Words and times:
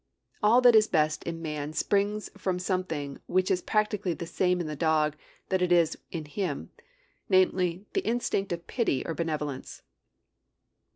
All 0.41 0.61
that 0.61 0.73
is 0.73 0.87
best 0.87 1.21
in 1.25 1.43
man 1.43 1.73
springs 1.73 2.31
from 2.35 2.57
something 2.57 3.19
which 3.27 3.51
is 3.51 3.61
practically 3.61 4.15
the 4.15 4.25
same 4.25 4.59
in 4.59 4.65
the 4.65 4.75
dog 4.75 5.15
that 5.49 5.61
it 5.61 5.71
is 5.71 5.95
in 6.09 6.25
him, 6.25 6.71
namely, 7.29 7.85
the 7.93 8.01
instinct 8.01 8.51
of 8.51 8.65
pity 8.65 9.05
or 9.05 9.13
benevolence. 9.13 9.83